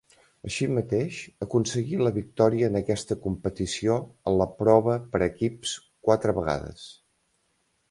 Així 0.49 0.67
mateix 0.77 1.19
aconseguí 1.45 1.99
la 1.99 2.11
victòria 2.15 2.69
en 2.71 2.79
aquesta 2.79 3.19
competició 3.27 3.99
en 4.33 4.39
la 4.43 4.49
prova 4.63 4.97
per 5.13 5.23
equips 5.29 5.77
quatre 6.09 6.37
vegades. 6.41 6.91